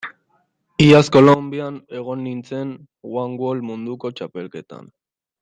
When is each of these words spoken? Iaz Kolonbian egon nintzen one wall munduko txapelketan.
Iaz 0.85 1.09
Kolonbian 1.15 1.77
egon 1.99 2.23
nintzen 2.29 2.73
one 3.25 3.39
wall 3.45 3.63
munduko 3.69 4.13
txapelketan. 4.19 4.91